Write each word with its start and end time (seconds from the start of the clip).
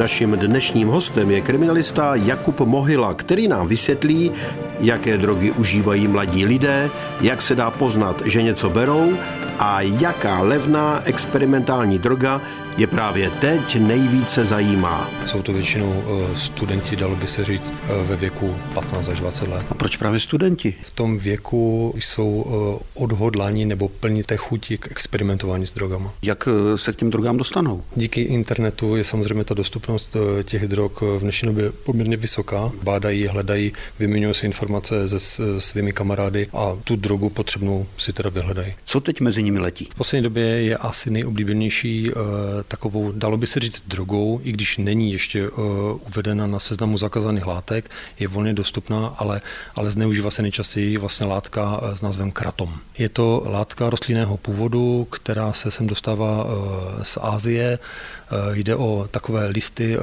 Naším 0.00 0.32
dnešním 0.32 0.88
hostem 0.88 1.30
je 1.30 1.40
kriminalista 1.40 2.14
Jakub 2.14 2.60
Mohyla, 2.60 3.14
který 3.14 3.48
nám 3.48 3.68
vysvětlí, 3.68 4.32
jaké 4.80 5.18
drogy 5.18 5.50
užívají 5.52 6.08
mladí 6.08 6.44
lidé, 6.44 6.90
jak 7.20 7.42
se 7.42 7.54
dá 7.54 7.70
poznat, 7.70 8.22
že 8.24 8.42
něco 8.42 8.70
berou 8.70 9.12
a 9.60 9.80
jaká 9.80 10.42
levná 10.42 11.02
experimentální 11.04 11.98
droga 11.98 12.40
je 12.76 12.86
právě 12.86 13.30
teď 13.30 13.76
nejvíce 13.76 14.44
zajímá. 14.44 15.10
Jsou 15.26 15.42
to 15.42 15.52
většinou 15.52 16.04
eh, 16.06 16.36
studenti, 16.36 16.96
dalo 16.96 17.16
by 17.16 17.26
se 17.26 17.44
říct, 17.44 17.74
eh, 17.74 18.04
ve 18.04 18.16
věku 18.16 18.56
15 18.74 19.08
až 19.08 19.20
20 19.20 19.48
let. 19.48 19.66
A 19.70 19.74
proč 19.74 19.96
právě 19.96 20.20
studenti? 20.20 20.74
V 20.82 20.92
tom 20.92 21.18
věku 21.18 21.94
jsou 21.96 22.46
eh, 22.46 22.84
odhodlání 22.94 23.64
nebo 23.64 23.88
plní 23.88 24.22
té 24.22 24.36
chuti 24.36 24.78
k 24.78 24.90
experimentování 24.90 25.66
s 25.66 25.72
drogama. 25.72 26.12
Jak 26.22 26.48
se 26.76 26.92
k 26.92 26.96
těm 26.96 27.10
drogám 27.10 27.36
dostanou? 27.36 27.82
Díky 27.96 28.20
internetu 28.20 28.96
je 28.96 29.04
samozřejmě 29.04 29.44
ta 29.44 29.54
dostupnost 29.54 30.16
těch 30.44 30.68
drog 30.68 30.92
v 31.00 31.20
dnešní 31.20 31.46
době 31.46 31.72
poměrně 31.72 32.16
vysoká. 32.16 32.72
Bádají, 32.82 33.26
hledají, 33.26 33.72
vyměňují 33.98 34.34
si 34.34 34.46
informace 34.46 35.18
se 35.18 35.60
svými 35.60 35.92
kamarády 35.92 36.48
a 36.52 36.76
tu 36.84 36.96
drogu 36.96 37.30
potřebnou 37.30 37.86
si 37.98 38.12
teda 38.12 38.30
vyhledají. 38.30 38.74
Co 38.84 39.00
teď 39.00 39.20
mezi 39.20 39.42
nimi 39.42 39.49
letí? 39.58 39.88
V 39.90 39.94
poslední 39.94 40.22
době 40.22 40.44
je 40.44 40.76
asi 40.76 41.10
nejoblíbenější 41.10 42.10
takovou, 42.68 43.12
dalo 43.12 43.36
by 43.36 43.46
se 43.46 43.60
říct, 43.60 43.84
drogou, 43.86 44.40
i 44.44 44.52
když 44.52 44.78
není 44.78 45.12
ještě 45.12 45.48
uh, 45.48 45.64
uvedena 46.08 46.46
na 46.46 46.58
seznamu 46.58 46.98
zakázaných 46.98 47.46
látek, 47.46 47.90
je 48.18 48.28
volně 48.28 48.52
dostupná, 48.52 49.06
ale, 49.06 49.40
ale 49.74 49.90
zneužívá 49.90 50.30
se 50.30 50.42
nejčastěji 50.42 50.96
vlastně 50.96 51.26
látka 51.26 51.82
uh, 51.82 51.94
s 51.94 52.00
názvem 52.02 52.30
kratom. 52.30 52.74
Je 52.98 53.08
to 53.08 53.42
látka 53.46 53.90
rostlinného 53.90 54.36
původu, 54.36 55.06
která 55.10 55.52
se 55.52 55.70
sem 55.70 55.86
dostává 55.86 56.46
z 57.02 57.18
Ázie. 57.20 57.78
Jde 58.52 58.76
o 58.76 59.08
takové 59.10 59.46
listy 59.46 59.96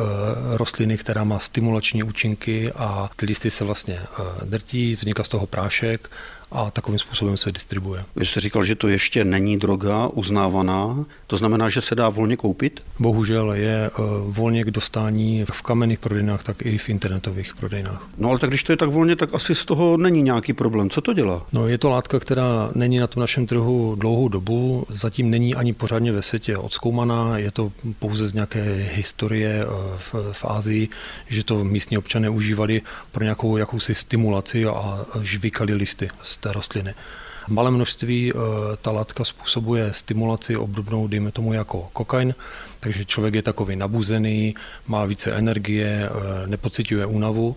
rostliny, 0.54 0.98
která 0.98 1.24
má 1.24 1.40
stimulační 1.40 2.04
účinky 2.04 2.72
a 2.72 3.10
ty 3.16 3.26
listy 3.26 3.52
se 3.52 3.64
vlastně 3.64 4.00
drtí, 4.46 4.96
vzniká 4.96 5.24
z 5.24 5.30
toho 5.30 5.48
prášek 5.48 6.10
a 6.52 6.72
takovým 6.72 7.00
způsobem 7.00 7.38
se 7.38 7.52
distribuje. 7.52 8.04
Vy 8.16 8.26
jste 8.26 8.40
říkal, 8.40 8.64
že 8.64 8.76
to 8.76 8.88
ještě 8.88 9.24
není 9.24 9.58
droga 9.58 10.08
uznávaná, 10.08 11.06
to 11.28 11.38
znamená, 11.38 11.70
že 11.70 11.82
se 11.82 11.96
dá 11.96 12.10
volně 12.10 12.38
koupit? 12.38 12.84
Bohužel 13.00 13.54
je 13.54 13.90
uh, 13.90 14.06
volně 14.36 14.64
k 14.64 14.72
dostání 14.72 15.46
v 15.52 15.62
kamenných 15.62 16.00
prodejnách, 16.00 16.44
tak 16.44 16.66
i 16.66 16.78
v 16.78 16.90
internetových 16.90 17.56
prodejnách. 17.56 18.08
No 18.18 18.30
ale 18.30 18.40
tak 18.40 18.50
když 18.50 18.64
to 18.64 18.74
je 18.74 18.78
tak 18.78 18.90
volně, 18.90 19.16
tak 19.16 19.34
asi 19.34 19.56
z 19.56 19.66
toho 19.66 19.98
není 19.98 20.22
nějaký 20.22 20.54
problém. 20.54 20.90
Co 20.90 21.02
to 21.02 21.14
dělá? 21.14 21.46
No 21.54 21.68
je 21.68 21.78
to 21.78 21.90
látka, 21.90 22.20
která 22.20 22.70
není 22.76 22.98
na 22.98 23.08
tom 23.08 23.22
našem 23.22 23.48
trhu 23.48 23.96
dlouhou 23.96 24.28
dobu, 24.28 24.86
zatím 24.90 25.30
není 25.30 25.56
ani 25.56 25.74
pořádně 25.74 26.12
ve 26.12 26.22
světě 26.22 26.58
odskoumaná, 26.58 27.38
je 27.38 27.52
to 27.52 27.72
pouze 28.00 28.28
z 28.28 28.34
nějaké 28.34 28.90
historie 28.94 29.66
uh, 29.66 29.74
v, 29.98 30.34
v 30.34 30.46
Ázii, 30.46 30.90
že 31.28 31.44
to 31.44 31.64
místní 31.64 31.98
občané 31.98 32.30
užívali 32.30 32.82
pro 33.12 33.24
nějakou 33.24 33.58
jakousi 33.58 33.96
stimulaci 33.96 34.66
a 34.66 35.06
žvíkali 35.22 35.74
listy 35.74 36.10
z 36.22 36.37
té 36.40 36.54
rostliny. 36.54 36.96
V 37.48 37.52
malém 37.52 37.74
množství 37.74 38.32
eh, 38.32 38.38
ta 38.82 38.92
látka 38.92 39.24
způsobuje 39.24 39.94
stimulaci 39.94 40.58
obdobnou, 40.58 41.08
dejme 41.08 41.32
tomu, 41.32 41.54
jako 41.54 41.90
kokain, 41.94 42.36
takže 42.80 43.06
člověk 43.06 43.36
je 43.36 43.42
takový 43.42 43.76
nabuzený, 43.76 44.56
má 44.88 45.06
více 45.06 45.32
energie, 45.32 46.10
eh, 46.10 46.48
nepocituje 46.48 47.06
únavu 47.06 47.56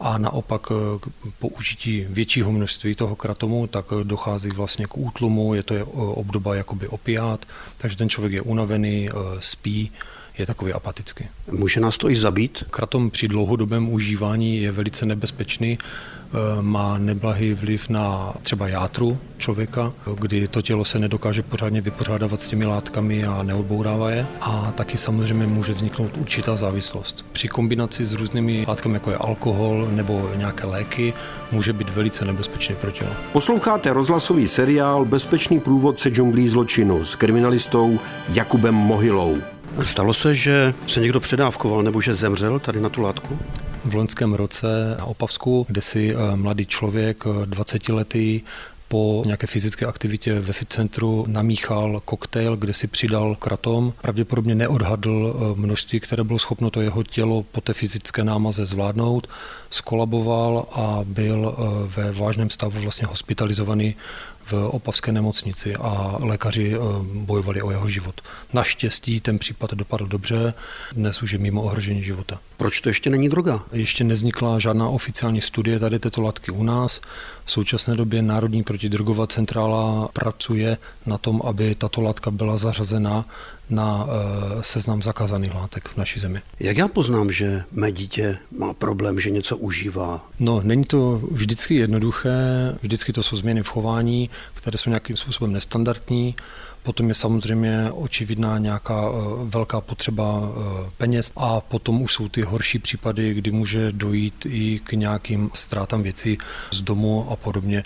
a 0.00 0.18
naopak 0.18 0.66
eh, 0.70 1.10
po 1.38 1.48
užití 1.48 2.06
většího 2.08 2.52
množství 2.52 2.94
toho 2.94 3.16
kratomu, 3.16 3.66
tak 3.66 3.84
dochází 4.02 4.48
vlastně 4.48 4.86
k 4.86 4.98
útlumu, 4.98 5.54
je 5.54 5.62
to 5.62 5.86
obdoba 5.94 6.54
jakoby 6.54 6.88
opiát, 6.88 7.46
takže 7.78 7.96
ten 7.96 8.08
člověk 8.08 8.32
je 8.32 8.42
unavený, 8.42 9.08
spí, 9.38 9.92
je 10.38 10.46
takový 10.46 10.72
apatický. 10.72 11.24
Může 11.50 11.80
nás 11.80 11.98
to 11.98 12.10
i 12.10 12.16
zabít? 12.16 12.64
Kratom 12.70 13.10
při 13.10 13.28
dlouhodobém 13.28 13.92
užívání 13.92 14.62
je 14.62 14.72
velice 14.72 15.06
nebezpečný, 15.06 15.78
e, 15.78 16.62
má 16.62 16.98
neblahý 16.98 17.54
vliv 17.54 17.88
na 17.88 18.34
třeba 18.42 18.68
játru 18.68 19.18
člověka, 19.38 19.92
kdy 20.18 20.48
to 20.48 20.62
tělo 20.62 20.84
se 20.84 20.98
nedokáže 20.98 21.42
pořádně 21.42 21.80
vypořádávat 21.80 22.40
s 22.40 22.48
těmi 22.48 22.66
látkami 22.66 23.26
a 23.26 23.42
neodbourává 23.42 24.10
je. 24.10 24.26
A 24.40 24.72
taky 24.74 24.98
samozřejmě 24.98 25.46
může 25.46 25.72
vzniknout 25.72 26.10
určitá 26.16 26.56
závislost. 26.56 27.24
Při 27.32 27.48
kombinaci 27.48 28.04
s 28.04 28.12
různými 28.12 28.64
látkami, 28.68 28.94
jako 28.94 29.10
je 29.10 29.16
alkohol 29.16 29.88
nebo 29.90 30.30
nějaké 30.36 30.66
léky, 30.66 31.12
může 31.52 31.72
být 31.72 31.90
velice 31.90 32.24
nebezpečný 32.24 32.74
pro 32.74 32.90
tělo. 32.90 33.10
Posloucháte 33.32 33.92
rozhlasový 33.92 34.48
seriál 34.48 35.04
Bezpečný 35.04 35.60
průvodce 35.60 36.10
džunglí 36.10 36.48
zločinu 36.48 37.04
s 37.04 37.14
kriminalistou 37.14 37.98
Jakubem 38.28 38.74
Mohylou. 38.74 39.53
Stalo 39.82 40.14
se, 40.14 40.34
že 40.34 40.74
se 40.86 41.00
někdo 41.00 41.20
předávkoval 41.20 41.82
nebo 41.82 42.00
že 42.00 42.14
zemřel 42.14 42.58
tady 42.58 42.80
na 42.80 42.88
tu 42.88 43.02
látku? 43.02 43.38
V 43.84 43.94
loňském 43.94 44.34
roce 44.34 44.66
na 44.98 45.04
Opavsku, 45.04 45.66
kde 45.68 45.80
si 45.80 46.14
eh, 46.14 46.36
mladý 46.36 46.66
člověk, 46.66 47.24
20-letý, 47.24 48.42
eh, 48.44 48.48
po 48.88 49.22
nějaké 49.26 49.46
fyzické 49.46 49.86
aktivitě 49.86 50.40
ve 50.40 50.52
fit 50.52 50.72
centru 50.72 51.24
namíchal 51.28 52.02
koktejl, 52.04 52.56
kde 52.56 52.74
si 52.74 52.86
přidal 52.86 53.34
kratom. 53.34 53.92
Pravděpodobně 54.02 54.54
neodhadl 54.54 55.34
eh, 55.36 55.60
množství, 55.60 56.00
které 56.00 56.24
bylo 56.24 56.38
schopno 56.38 56.70
to 56.70 56.80
jeho 56.80 57.02
tělo 57.02 57.42
po 57.42 57.60
té 57.60 57.72
fyzické 57.72 58.24
námaze 58.24 58.66
zvládnout. 58.66 59.26
Skolaboval 59.70 60.66
a 60.72 61.00
byl 61.04 61.56
ve 61.86 62.12
vážném 62.12 62.50
stavu 62.50 62.80
vlastně 62.80 63.06
hospitalizovaný 63.06 63.94
v 64.44 64.52
opavské 64.52 65.12
nemocnici 65.12 65.76
a 65.76 66.18
lékaři 66.22 66.74
eh, 66.74 66.78
bojovali 67.14 67.62
o 67.62 67.70
jeho 67.70 67.88
život. 67.88 68.20
Naštěstí 68.52 69.20
ten 69.20 69.38
případ 69.38 69.74
dopadl 69.74 70.06
dobře, 70.06 70.54
dnes 70.92 71.22
už 71.22 71.32
je 71.32 71.38
mimo 71.38 71.62
ohrožení 71.62 72.04
života. 72.04 72.38
Proč 72.56 72.80
to 72.80 72.88
ještě 72.88 73.10
není 73.10 73.28
droga? 73.28 73.62
Ještě 73.72 74.04
neznikla 74.04 74.58
žádná 74.58 74.88
oficiální 74.88 75.40
studie 75.40 75.78
tady 75.78 75.98
této 75.98 76.20
látky 76.20 76.50
u 76.50 76.62
nás. 76.62 77.00
V 77.44 77.50
současné 77.50 77.94
době 77.94 78.22
Národní 78.22 78.62
protidrogová 78.62 79.26
centrála 79.26 80.08
pracuje 80.12 80.78
na 81.06 81.18
tom, 81.18 81.42
aby 81.44 81.74
tato 81.74 82.00
látka 82.00 82.30
byla 82.30 82.56
zařazena 82.56 83.24
na 83.70 84.06
eh, 84.06 84.62
seznam 84.62 85.02
zakázaných 85.02 85.54
látek 85.54 85.88
v 85.88 85.96
naší 85.96 86.20
zemi. 86.20 86.42
Jak 86.60 86.76
já 86.76 86.88
poznám, 86.88 87.32
že 87.32 87.64
mé 87.72 87.92
dítě 87.92 88.38
má 88.58 88.74
problém, 88.74 89.20
že 89.20 89.30
něco 89.30 89.56
užívá? 89.56 90.26
No, 90.38 90.60
není 90.64 90.84
to 90.84 91.20
vždycky 91.30 91.74
jednoduché, 91.74 92.38
vždycky 92.82 93.12
to 93.12 93.22
jsou 93.22 93.36
změny 93.36 93.62
v 93.62 93.68
chování, 93.68 94.30
které 94.54 94.78
jsou 94.78 94.90
nějakým 94.90 95.16
způsobem 95.16 95.52
nestandardní. 95.52 96.34
Potom 96.82 97.08
je 97.08 97.14
samozřejmě 97.14 97.90
očividná 97.92 98.58
nějaká 98.58 99.04
eh, 99.08 99.14
velká 99.44 99.80
potřeba 99.80 100.42
eh, 100.42 100.90
peněz 100.96 101.32
a 101.36 101.60
potom 101.60 102.02
už 102.02 102.12
jsou 102.12 102.28
ty 102.28 102.42
horší 102.42 102.78
případy, 102.78 103.34
kdy 103.34 103.50
může 103.50 103.92
dojít 103.92 104.46
i 104.46 104.80
k 104.84 104.92
nějakým 104.92 105.50
ztrátám 105.54 106.02
věcí 106.02 106.38
z 106.72 106.80
domu 106.80 107.26
a 107.30 107.36
podobně. 107.36 107.84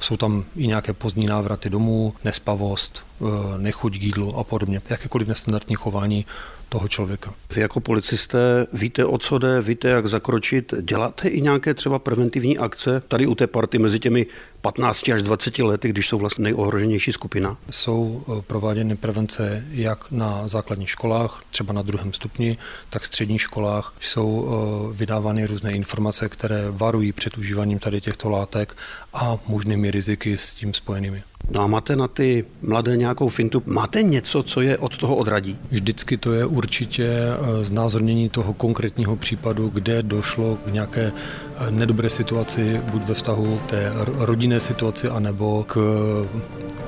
Jsou 0.00 0.16
tam 0.16 0.44
i 0.56 0.66
nějaké 0.66 0.92
pozdní 0.92 1.26
návraty 1.26 1.70
domů, 1.70 2.14
nespavost, 2.24 3.04
eh, 3.20 3.24
nechuť 3.58 3.98
k 3.98 4.02
jídlu 4.02 4.36
a 4.36 4.44
podobně. 4.44 4.82
Jakékoliv 4.90 5.28
nestandardní 5.28 5.76
chování 5.76 6.26
toho 6.72 6.88
člověka. 6.88 7.34
Vy 7.54 7.60
jako 7.60 7.80
policisté 7.80 8.66
víte, 8.72 9.04
o 9.04 9.18
co 9.18 9.38
jde, 9.38 9.62
víte, 9.62 9.88
jak 9.88 10.06
zakročit. 10.06 10.74
Děláte 10.80 11.28
i 11.28 11.40
nějaké 11.40 11.74
třeba 11.74 11.98
preventivní 11.98 12.58
akce 12.58 13.02
tady 13.08 13.26
u 13.26 13.34
té 13.34 13.46
party 13.46 13.78
mezi 13.78 13.98
těmi 13.98 14.26
15 14.60 15.08
až 15.08 15.22
20 15.22 15.58
lety, 15.58 15.88
když 15.88 16.08
jsou 16.08 16.18
vlastně 16.18 16.42
nejohroženější 16.42 17.12
skupina? 17.12 17.56
Jsou 17.70 18.22
eh, 18.22 18.42
prováděny 18.42 18.96
prevence 18.96 19.64
jak 19.70 20.10
na 20.10 20.48
základních 20.48 20.90
školách, 20.90 21.42
třeba 21.50 21.72
na 21.72 21.82
druhém 21.82 22.12
stupni, 22.12 22.58
tak 22.90 23.02
v 23.02 23.06
středních 23.06 23.40
školách. 23.40 23.94
Jsou 24.00 24.28
eh, 24.48 24.96
vydávány 24.96 25.46
různé 25.46 25.72
informace, 25.72 26.28
které 26.28 26.64
varují 26.70 27.12
před 27.12 27.38
užíváním 27.38 27.78
tady 27.78 28.00
těchto 28.00 28.30
látek 28.30 28.76
a 29.14 29.38
možnými 29.48 29.90
riziky 29.90 30.38
s 30.38 30.54
tím 30.54 30.74
spojenými. 30.74 31.22
No 31.50 31.60
a 31.60 31.66
máte 31.66 31.96
na 31.96 32.08
ty 32.08 32.44
mladé 32.62 32.96
nějakou 32.96 33.28
fintu? 33.28 33.62
Máte 33.66 34.02
něco, 34.02 34.42
co 34.42 34.60
je 34.60 34.78
od 34.78 34.96
toho 34.96 35.16
odradí? 35.16 35.58
Vždycky 35.70 36.16
to 36.16 36.32
je 36.32 36.46
určitě 36.46 37.08
eh, 37.08 37.64
znázornění 37.64 38.28
toho 38.28 38.52
konkrétního 38.52 39.16
případu, 39.16 39.68
kde 39.68 40.02
došlo 40.02 40.56
k 40.56 40.72
nějaké 40.72 41.12
eh, 41.12 41.70
nedobré 41.70 42.10
situaci, 42.10 42.80
buď 42.90 43.02
ve 43.02 43.14
vztahu 43.14 43.60
k 43.66 43.70
té 43.70 43.92
rodinné 44.18 44.60
situaci, 44.60 45.08
anebo 45.08 45.64
k 45.68 45.76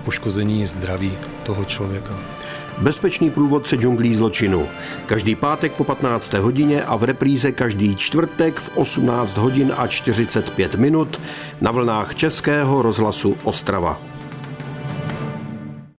poškození 0.05 0.67
zdraví 0.67 1.13
toho 1.43 1.65
člověka. 1.65 2.15
Bezpečný 2.79 3.31
průvodce 3.31 3.77
džunglí 3.77 4.15
zločinu. 4.15 4.69
Každý 5.07 5.35
pátek 5.35 5.73
po 5.73 5.85
15. 5.85 6.33
hodině 6.33 6.85
a 6.85 6.97
v 6.97 7.05
repríze 7.05 7.53
každý 7.53 7.97
čtvrtek 7.97 8.61
v 8.61 8.71
18 8.75 9.39
hodin 9.39 9.73
a 9.77 9.87
45 9.87 10.75
minut 10.75 11.21
na 11.61 11.71
vlnách 11.71 12.15
Českého 12.15 12.83
rozhlasu 12.83 13.37
Ostrava. 13.45 14.14